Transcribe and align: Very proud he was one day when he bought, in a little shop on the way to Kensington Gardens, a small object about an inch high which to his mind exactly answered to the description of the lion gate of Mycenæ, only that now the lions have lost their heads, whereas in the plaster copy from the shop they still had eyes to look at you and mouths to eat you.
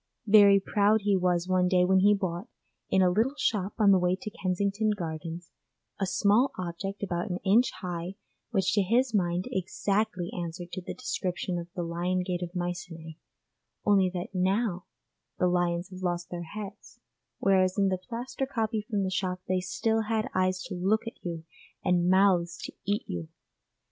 Very 0.25 0.59
proud 0.59 1.01
he 1.01 1.15
was 1.15 1.47
one 1.47 1.67
day 1.67 1.85
when 1.85 1.99
he 1.99 2.15
bought, 2.15 2.47
in 2.89 3.03
a 3.03 3.11
little 3.11 3.35
shop 3.37 3.73
on 3.77 3.91
the 3.91 3.99
way 3.99 4.15
to 4.19 4.31
Kensington 4.31 4.89
Gardens, 4.97 5.51
a 5.99 6.07
small 6.07 6.51
object 6.57 7.03
about 7.03 7.29
an 7.29 7.37
inch 7.45 7.69
high 7.81 8.15
which 8.49 8.73
to 8.73 8.81
his 8.81 9.13
mind 9.13 9.45
exactly 9.51 10.31
answered 10.35 10.71
to 10.71 10.81
the 10.81 10.95
description 10.95 11.59
of 11.59 11.67
the 11.75 11.83
lion 11.83 12.23
gate 12.23 12.41
of 12.41 12.53
Mycenæ, 12.53 13.17
only 13.85 14.09
that 14.09 14.33
now 14.33 14.85
the 15.37 15.45
lions 15.47 15.91
have 15.91 16.01
lost 16.01 16.31
their 16.31 16.45
heads, 16.55 16.99
whereas 17.37 17.77
in 17.77 17.89
the 17.89 17.99
plaster 17.99 18.47
copy 18.47 18.81
from 18.81 19.03
the 19.03 19.11
shop 19.11 19.41
they 19.47 19.59
still 19.59 20.01
had 20.05 20.27
eyes 20.33 20.63
to 20.63 20.73
look 20.73 21.05
at 21.05 21.23
you 21.23 21.43
and 21.85 22.09
mouths 22.09 22.57
to 22.63 22.73
eat 22.85 23.03
you. 23.05 23.27